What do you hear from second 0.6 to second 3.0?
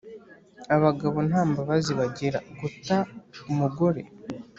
Abagabo ntambabazi bagira guta